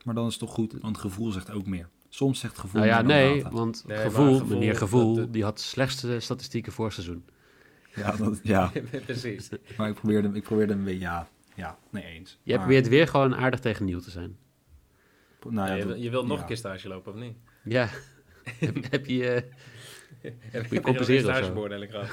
[0.03, 1.89] Maar dan is het toch goed, want gevoel zegt ook meer.
[2.09, 3.55] Soms zegt gevoel Nou ja, nee, data.
[3.55, 7.25] want Nee, gevoel, gevoel, meneer Gevoel, dat- die had de slechtste statistieken voor seizoen.
[7.95, 8.71] Ja, dat, ja,
[9.05, 9.49] Precies.
[9.77, 12.39] maar ik probeerde, ik probeerde een beetje, ja, ja, nee eens.
[12.43, 14.37] Je Maar- probeert weer gewoon aardig tegen Nieuw te zijn.
[15.49, 16.41] Nou ja, je, wilt nog ja.
[16.41, 17.37] een keer stage lopen, of niet?
[17.63, 17.89] Ja.
[18.59, 19.31] heb, heb je...
[20.21, 21.41] eh, Heb je compenseren of zo?
[21.41, 22.09] stagebeoordeling gehad?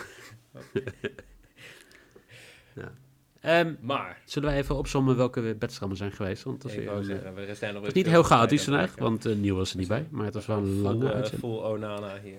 [3.40, 6.42] ehm, Maar, zullen wij even opzommen welke bedstrammen zijn geweest?
[6.42, 9.26] Want dat is, weer eh, zeggen, we zijn nog is niet heel chaotisch vandaag, want
[9.26, 10.06] eh Nieuw was er niet bij.
[10.10, 11.52] Maar het was wel een lange eh, uitzending.
[11.52, 12.38] Full Onana hier.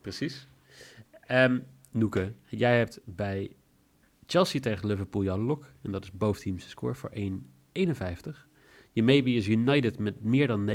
[0.00, 0.48] Precies.
[1.26, 1.58] Ehm
[1.90, 3.50] Noeke, jij hebt bij
[4.30, 5.66] Chelsea tegen Liverpool jouw lok.
[5.82, 7.22] En dat is boventeamse score voor 1,51.
[8.92, 10.70] Je maybe is United met meer dan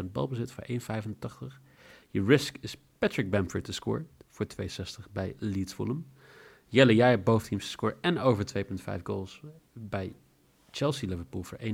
[0.00, 1.60] 59,5% balbezit voor 1,85.
[2.10, 6.06] Je risk is Patrick Bamford te score voor 2,60 bij Leeds Fulham.
[6.66, 8.64] Jelle, jij hebt score en over
[8.98, 9.40] 2,5 goals
[9.72, 10.12] bij
[10.70, 11.66] Chelsea Liverpool voor 1,79.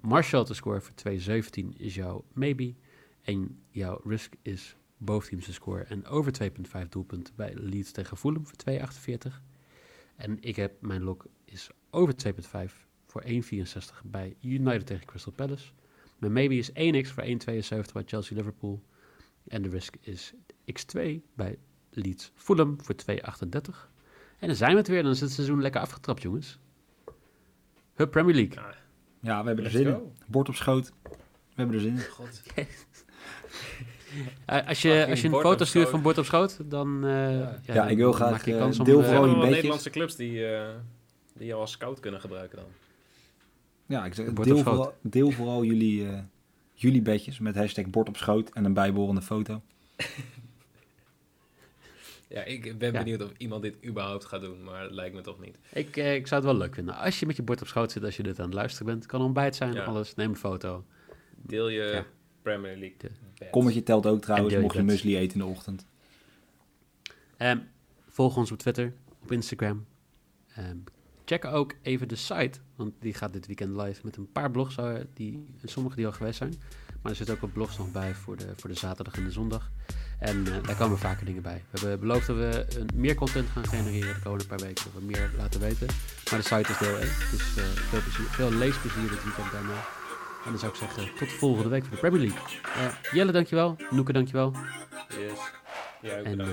[0.00, 2.74] Marshall te score voor 2,17 is jouw maybe.
[3.22, 8.56] En jouw risk is boventeamse score en over 2,5 doelpunten bij Leeds tegen Fulham voor
[8.70, 9.40] 2,48.
[10.16, 12.14] En ik heb, mijn lok is over
[12.68, 12.72] 2,5
[13.06, 13.32] voor 1,64
[14.04, 15.70] bij United tegen Crystal Palace.
[16.18, 18.82] Mijn maybe is 1x voor 1,72 bij Chelsea Liverpool.
[19.48, 20.34] En de risk is
[20.72, 21.00] x2
[21.34, 21.58] bij
[21.90, 23.90] Leeds Fulham voor 2,38.
[24.38, 26.58] En dan zijn we het weer, dan is het seizoen lekker afgetrapt jongens.
[27.94, 28.54] Hup Premier League.
[28.54, 28.74] Ja,
[29.20, 30.12] Ja, we hebben er let's zin in.
[30.26, 30.92] Bord op schoot.
[31.54, 32.02] hebben er zin in.
[32.02, 32.42] God.
[34.46, 37.58] Eh, als je, als je een foto stuurt van bord op schoot, dan, eh, Ja.
[37.62, 38.84] ja, ik wil graag, maak je eh, kans om...
[38.84, 39.62] deel We vooral hebben je nog wel bedjes.
[39.62, 40.68] Nederlandse clubs die, eh,
[41.32, 42.66] die jou als scout kunnen gebruiken dan.
[43.86, 46.18] Ja, ik zeg, deel, vooral, deel vooral jullie, eh,
[46.74, 49.60] jullie bedjes met hashtag bord op schoot en een bijbehorende foto.
[52.28, 52.98] Ja, ik ben Ja.
[52.98, 55.56] benieuwd of iemand dit überhaupt gaat doen, maar het lijkt me toch niet.
[55.72, 56.94] Ik, eh, ik zou het wel leuk vinden.
[56.96, 59.06] Als je met je bord op schoot zit, als je dit aan het luisteren bent,
[59.06, 59.84] kan ontbijt zijn, Ja.
[59.84, 60.84] alles, neem een foto.
[61.36, 62.04] Deel je Ja.
[62.42, 63.50] Premier League De-.
[63.50, 65.86] Kommetje telt ook trouwens, mocht je muesli eten in de ochtend.
[67.36, 67.58] Ehm,
[68.08, 69.86] volg ons op Twitter, op Instagram.
[70.54, 70.76] Ehm,
[71.24, 74.76] check ook even de site, want die gaat dit weekend live met een paar blogs,
[74.76, 76.54] eh, die, sommige die al geweest zijn.
[77.02, 79.30] Maar er zitten ook wat blogs nog bij voor de, voor de zaterdag en de
[79.30, 79.70] zondag.
[80.18, 81.64] En eh, daar komen vaker dingen bij.
[81.70, 84.84] We hebben beloofd dat we een, meer content gaan genereren de komende paar weken.
[84.84, 85.86] Dat we meer laten weten.
[86.30, 87.00] Maar de site is deel 1.
[87.30, 90.01] Dus eh, veel, plezier, veel leesplezier dit weekend daarna.
[90.44, 92.60] En dan zou ik zeggen, tot volgende week voor de Premier League.
[92.64, 93.76] Eh, Jelle, dankjewel.
[93.90, 94.52] Noeke, dankjewel.
[95.08, 95.38] Yes.
[96.00, 96.46] Ja, ook En eh,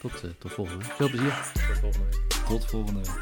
[0.00, 0.92] tot, eh, tot volgende week.
[0.94, 1.52] Veel plezier.
[1.52, 2.44] Tot volgende week.
[2.46, 3.14] Tot volgende week.